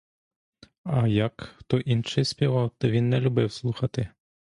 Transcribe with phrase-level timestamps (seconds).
[0.83, 4.09] А як хто інший співав, то він не любив слухати.